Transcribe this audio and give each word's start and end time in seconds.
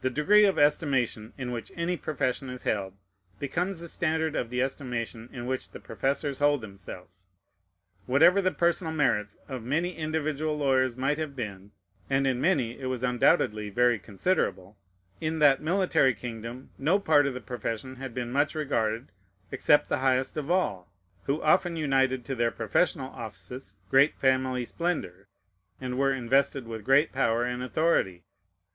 The 0.00 0.08
degree 0.08 0.46
of 0.46 0.58
estimation 0.58 1.34
in 1.36 1.50
which 1.52 1.70
any 1.76 1.98
profession 1.98 2.48
is 2.48 2.62
held 2.62 2.96
becomes 3.38 3.80
the 3.80 3.86
standard 3.88 4.34
of 4.34 4.48
the 4.48 4.62
estimation 4.62 5.28
in 5.30 5.44
which 5.44 5.72
the 5.72 5.78
professors 5.78 6.38
hold 6.38 6.62
themselves. 6.62 7.26
Whatever 8.06 8.40
the 8.40 8.50
personal 8.50 8.94
merits 8.94 9.36
of 9.48 9.62
many 9.62 9.94
individual 9.94 10.56
lawyers 10.56 10.96
might 10.96 11.18
have 11.18 11.36
been, 11.36 11.72
(and 12.08 12.26
in 12.26 12.40
many 12.40 12.80
it 12.80 12.86
was 12.86 13.02
undoubtedly 13.02 13.68
very 13.68 13.98
considerable,) 13.98 14.78
in 15.20 15.38
that 15.40 15.60
military 15.60 16.14
kingdom 16.14 16.70
no 16.78 16.98
part 16.98 17.26
of 17.26 17.34
the 17.34 17.40
profession 17.42 17.96
had 17.96 18.14
been 18.14 18.32
much 18.32 18.54
regarded, 18.54 19.12
except 19.50 19.90
the 19.90 19.98
highest 19.98 20.38
of 20.38 20.50
all, 20.50 20.90
who 21.24 21.42
often 21.42 21.76
united 21.76 22.24
to 22.24 22.34
their 22.34 22.50
professional 22.50 23.10
offices 23.10 23.76
great 23.90 24.16
family 24.16 24.64
splendor, 24.64 25.28
and 25.78 25.98
were 25.98 26.10
invested 26.14 26.66
with 26.66 26.82
great 26.86 27.12
power 27.12 27.44
and 27.44 27.62
authority. 27.62 28.24